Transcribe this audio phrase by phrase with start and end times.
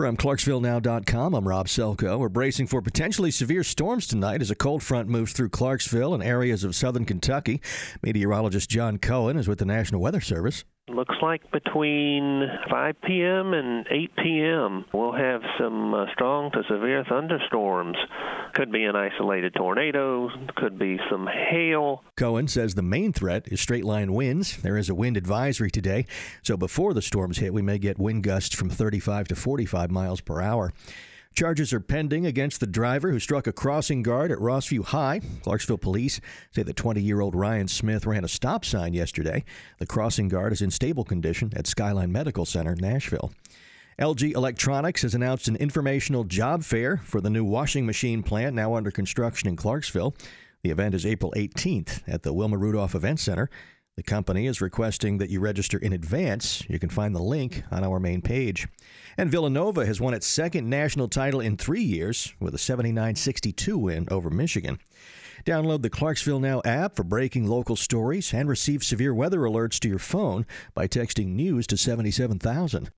[0.00, 2.18] From ClarksvilleNow.com, I'm Rob Selko.
[2.18, 6.22] We're bracing for potentially severe storms tonight as a cold front moves through Clarksville and
[6.22, 7.60] areas of southern Kentucky.
[8.02, 10.64] Meteorologist John Cohen is with the National Weather Service.
[10.88, 13.54] Looks like between 5 p.m.
[13.54, 14.84] and 8 p.m.
[14.92, 17.96] we'll have some uh, strong to severe thunderstorms.
[18.54, 22.02] Could be an isolated tornado, could be some hail.
[22.16, 24.56] Cohen says the main threat is straight line winds.
[24.62, 26.06] There is a wind advisory today,
[26.42, 30.20] so before the storms hit, we may get wind gusts from 35 to 45 miles
[30.20, 30.72] per hour.
[31.34, 35.20] Charges are pending against the driver who struck a crossing guard at Rossview High.
[35.42, 39.44] Clarksville police say the 20 year old Ryan Smith ran a stop sign yesterday.
[39.78, 43.32] The crossing guard is in stable condition at Skyline Medical Center, Nashville.
[43.98, 48.74] LG Electronics has announced an informational job fair for the new washing machine plant now
[48.74, 50.14] under construction in Clarksville.
[50.62, 53.48] The event is April 18th at the Wilma Rudolph Event Center.
[53.96, 56.64] The company is requesting that you register in advance.
[56.68, 58.66] You can find the link on our main page.
[59.18, 63.76] And Villanova has won its second national title in three years with a 79 62
[63.76, 64.78] win over Michigan.
[65.44, 69.88] Download the Clarksville Now app for breaking local stories and receive severe weather alerts to
[69.88, 72.88] your phone by texting news to 77000.